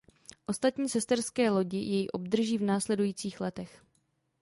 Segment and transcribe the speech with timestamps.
[0.45, 3.85] Ostatní sesterské lodi jej obdrží v následujících letech.